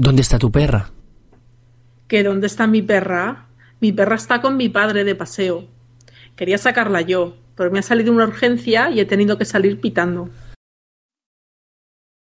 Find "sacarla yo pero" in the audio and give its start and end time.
6.56-7.72